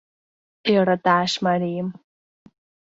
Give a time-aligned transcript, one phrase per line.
[0.71, 1.89] Йӧраташ марийым.